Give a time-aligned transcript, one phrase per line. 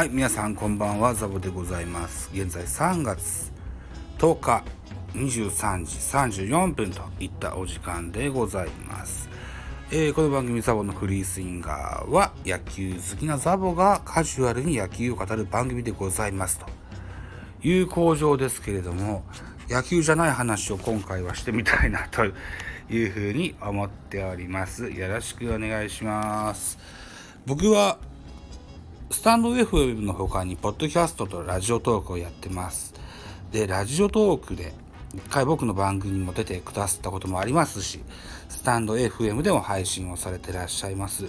[0.00, 2.30] はい皆さんこんばんはザボでございます。
[2.32, 3.52] 現在3月
[4.16, 4.64] 10日
[5.12, 9.28] 23時34分といったお時間でございます。
[9.90, 16.60] えー、この番組ザボのフリースインガーは野球好きなザボがカジュアルに野球を語る番組でございます。
[16.60, 16.66] と
[17.62, 19.22] いう工場ですけれども
[19.68, 24.90] 野球じゃない話を今回はしてみたいなというふうに思っております。
[24.90, 26.78] よろしくお願いします。
[27.44, 27.98] 僕は
[29.12, 32.94] スタンド FM の他にポッドキャストとラジオトークをやってます
[33.50, 34.72] でラジオトークで
[35.12, 37.98] 一回僕の番組にも出てくださったこともありますし、
[38.48, 41.26] スタンド FM でも配信をされてらっしゃいます、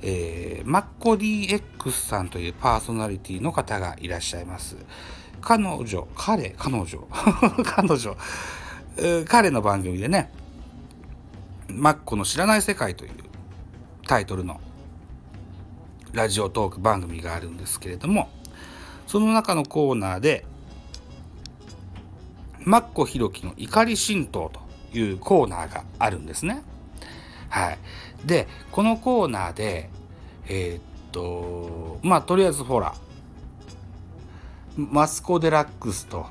[0.00, 4.76] えー、マッコ DX さんというパーソナリティの方がいらっしゃいます。
[5.40, 7.08] 彼女、彼、彼女、
[7.64, 8.16] 彼女、
[9.26, 10.30] 彼の番組でね、
[11.68, 13.10] マッコの知らない世界という
[14.06, 14.60] タイトルの
[16.12, 18.28] ラジオトーク番組があるんですけれども、
[19.06, 20.44] その中のコーナーで、
[22.60, 26.62] マッコひろきの怒り神道というコーナーがあるんですね。
[27.48, 27.78] はい。
[28.24, 29.90] で、このコーナーで、
[30.46, 32.94] えー、っと、まあ、とりあえずほら、
[34.76, 36.26] マスコ・デラックスと、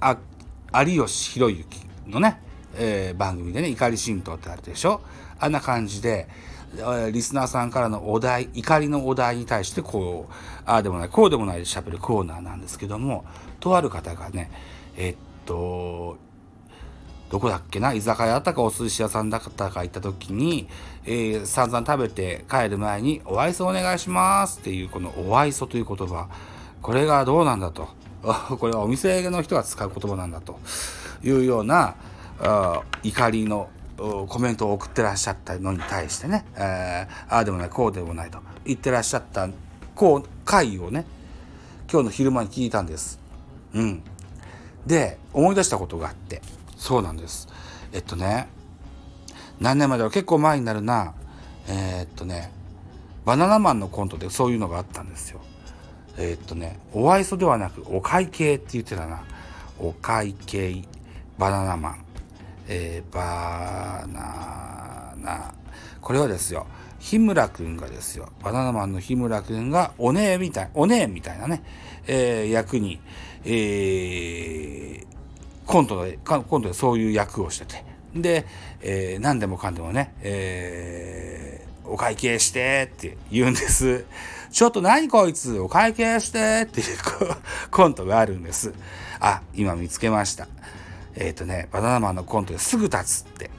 [0.00, 0.16] あ、
[0.84, 1.66] 有吉弘行
[2.08, 2.40] のね、
[2.74, 5.00] えー、番組でね、怒り神道ってあるでしょ？
[5.38, 6.28] あんな感じで、
[7.12, 10.32] リスナーさんからのお題、怒りのお題に対してこう、
[10.64, 13.24] ああでもない、こうでもないで喋るコーナーなんですけども、
[13.60, 14.50] とある方がね、
[14.96, 16.16] えっと、
[17.30, 17.94] どこだっけな？
[17.94, 20.68] 居酒屋だったかお寿司屋さんだったか行った時に、
[21.04, 26.28] えー、散々食べて帰る前に「お愛想お願いします」っていうこの「お愛想」という言葉。
[26.82, 27.88] これがどうなんだと。
[28.58, 30.58] これはお店の人が使う言葉なんだと。
[31.24, 31.94] いうような
[33.02, 33.68] 怒りの
[34.28, 38.38] コメントを送ってらっしゃったのに対してね、えー、ああでもないこうでもないと。
[38.64, 39.48] 言ってらっしゃった
[39.94, 41.04] こう回をね
[41.90, 43.20] 今日の昼間に聞いたんです。
[43.74, 44.02] うん、
[44.86, 46.42] で思い出したことがあって。
[46.76, 47.48] そうなんです。
[47.92, 48.48] えっとね
[49.60, 50.12] 何年前だろう。
[50.12, 51.14] 結構前になるな。
[51.68, 52.50] えー、っとね
[53.24, 55.40] バナナマンのコントでそういうのがあったんですよ。
[56.18, 59.22] えー、っとねお愛想ではなくお会計って言ってたな。
[59.78, 60.82] お会計
[61.38, 62.04] バナナマン。
[62.74, 65.54] えー、バナナ
[66.00, 66.66] これはですよ
[66.98, 71.62] 日村くんがですよバナナマンの日村くんがおねえみたいおねえみたいなね、
[72.06, 72.98] えー、役に、
[73.44, 75.06] えー、
[75.66, 77.84] コントでコントでそういう役をしてて
[78.14, 78.46] で、
[78.80, 84.04] えー、何でもかんでもね、えー、お会計してって言うんです。
[84.50, 86.98] ちょっと何こいつお会計してっていう
[87.70, 88.74] コントがあるんです。
[89.18, 90.46] あ、今見つけました。
[91.14, 93.50] えっ、ー、とね、バナナマンのコントですぐ立つって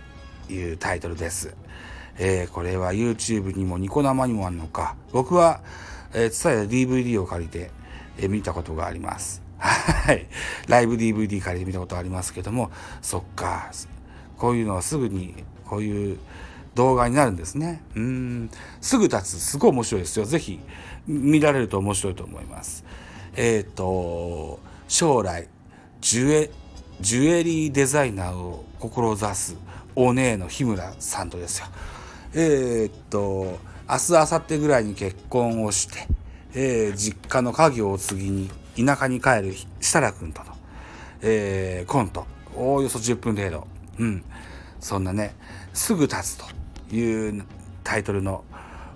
[0.54, 1.56] いうタイトルです。
[2.18, 4.96] えー、これは YouTube にもニコ生にもあるのか。
[5.12, 5.62] 僕は、
[6.14, 7.72] えー、ツタヤ DVD を借りて、
[8.18, 9.42] えー、見たことがあります。
[9.58, 10.28] はい。
[10.68, 12.72] ライブ DVD 借りて見たことありますけども、
[13.02, 13.72] そっか。
[14.38, 16.20] こういうのはすぐに、こういう
[16.76, 17.82] 動画になるんですね。
[17.96, 18.50] うん。
[18.82, 19.40] すぐ立つ。
[19.40, 20.26] すごい面白いですよ。
[20.26, 20.60] ぜひ、
[21.08, 22.84] 見られると面白いと思います。
[23.36, 25.48] えっ、ー、と、将来、
[26.02, 26.52] ジュエ、
[27.02, 29.58] ジュエリーデザイナーを志す
[29.96, 31.68] お姉の日村さんとですよ。
[32.34, 33.60] えー、っと、
[33.90, 36.08] 明日、明後日ぐらいに結婚をして、
[36.54, 40.52] えー、実家の家業を継ぎに田舎に帰る設楽君との、
[41.22, 43.68] えー、コント、おおよそ10分程度。
[44.00, 44.24] うん。
[44.80, 45.36] そんなね、
[45.74, 46.38] すぐ立つ
[46.90, 47.46] という
[47.84, 48.44] タイトルの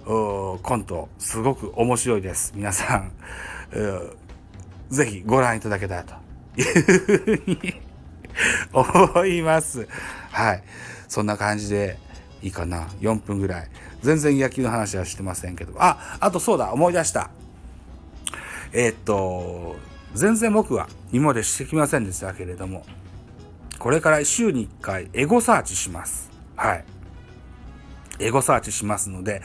[0.05, 2.53] コント、すごく面白いです。
[2.55, 3.11] 皆さん、
[4.89, 6.15] ぜひご覧いただけたらと
[6.59, 7.86] いうふうに
[8.73, 9.87] 思います。
[10.31, 10.63] はい。
[11.07, 11.97] そんな感じで
[12.41, 12.87] いいかな。
[13.01, 13.67] 4分ぐらい。
[14.01, 15.73] 全然野球の話はしてませんけど。
[15.77, 17.29] あ、あとそうだ、思い出した。
[18.73, 19.77] えー、っと、
[20.13, 22.85] 全然僕は今までしてきませんでしたけれども、
[23.79, 26.29] これから週に1回エゴサーチします。
[26.55, 26.85] はい。
[28.19, 29.41] エゴサーチしますので、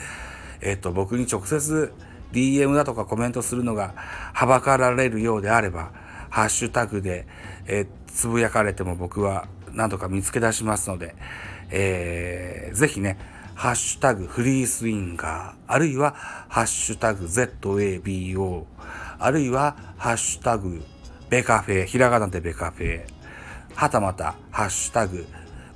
[0.61, 1.93] えー、っと、僕に直接
[2.31, 5.91] DM だとかコメントするのがはばかられるようであれば、
[6.29, 7.27] ハッシュタグで、
[7.67, 11.15] えー、つぶやかれても僕は何とか見つけ出しますので、
[11.71, 13.17] えー、ぜひね、
[13.55, 16.13] ハッシュタグフリースインガー、あるいは
[16.47, 18.65] ハッシュタグ ZABO、
[19.19, 20.83] あるいはハッシュタグ
[21.29, 23.05] ベカフェ、ひらがなでベカフェ、
[23.75, 25.25] はたまたハッシュタグ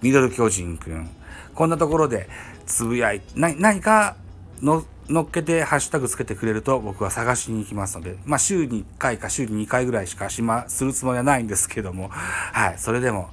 [0.01, 1.09] ミドル巨人くん、
[1.55, 2.29] こんなところで
[2.65, 4.15] つぶやい、な、何か
[4.61, 13.29] の乗っけてハッシュタグつけてくれると僕は探しに行きますので、まあ週に1回か週に2回ぐらいしかしま、するつもりはないんですけども、はい、それでも、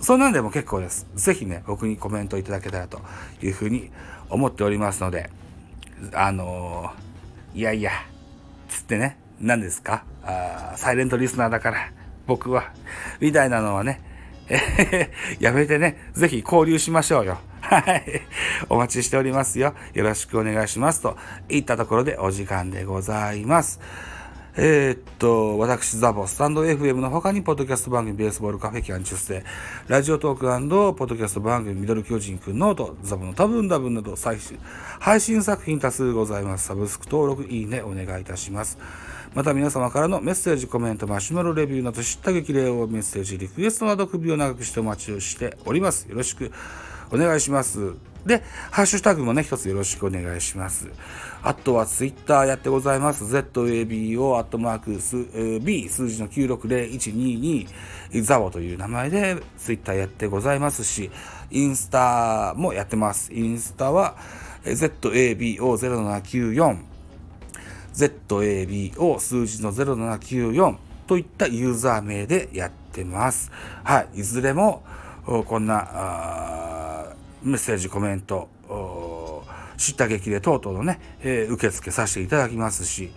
[0.00, 1.06] そんなんでも結構です。
[1.14, 3.00] ぜひね、僕にコメントいただけたらと
[3.42, 3.90] いうふうに
[4.28, 5.30] 思っておりますので、
[6.14, 6.90] あの
[7.54, 7.92] いやいや、
[8.68, 10.04] つってね、何ですか？
[10.24, 11.92] あサイレントリスナーだから、
[12.26, 12.72] 僕は、
[13.20, 14.00] みたいなのはね、
[15.38, 17.38] やめてね、ぜひ交流しましょうよ。
[17.62, 18.22] はい。
[18.68, 19.74] お待ちしておりますよ。
[19.94, 21.00] よろしくお願いします。
[21.00, 21.16] と
[21.48, 23.80] いったところでお時間でございます。
[24.54, 29.44] えー、っと、私、ザボ、スタンド FM の他に、ポッドキャスト番組、ベースボールカフェキャン中世、
[29.88, 34.58] ラジオトークポッドキャスト番組、ミドル巨人くんノート、ザボの多分多分など、最新、
[35.00, 36.66] 配信作品多数ございます。
[36.66, 38.76] サブスク登録、いいね、お願いいたします。
[39.34, 46.06] また皆様からのメッセージ、コメント、マシュマロレビューなど、叱咤激励をメッセージ、リクエストなど首を長くしてお待ちをしております。
[46.10, 46.52] よろしく
[47.12, 47.92] お願いします。
[48.26, 50.88] で、ハッシュタグもね、一つよろしくお願いします。
[51.42, 53.26] あとはツイッターやってございます。
[53.26, 54.92] zabo、アットマーク、
[55.60, 57.66] b 数字の960122
[58.22, 61.10] ザボという名前でツイッターやってございますし、
[61.50, 63.34] インスタもやってます。
[63.34, 64.14] インスタは
[64.64, 66.78] ZABO0794
[67.92, 70.76] ZABO 数字の0794
[71.08, 73.50] といったユーザー名でやってます。
[73.82, 74.20] はい。
[74.20, 74.84] いずれも、
[75.26, 76.61] こんな、
[77.42, 78.48] メッセージ、コメント、
[79.76, 83.12] 知った激励等々のね、えー、受付させていただきますし、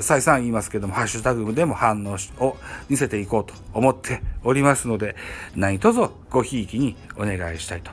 [0.00, 2.56] 再三言いますけども、ハッシュタグでも反応を
[2.88, 5.16] 見せていこうと思っておりますので、
[5.54, 7.90] 何卒ごひいきにお願いしたいと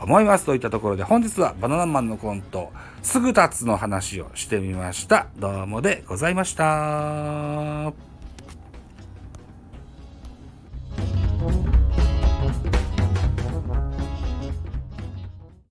[0.00, 0.44] 思います。
[0.44, 2.72] といったところで、本日はバナナマンのコント、
[3.02, 5.26] すぐ立つの話をしてみました。
[5.38, 8.09] どうもでございました。